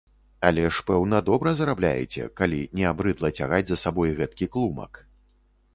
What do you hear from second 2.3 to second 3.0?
калі не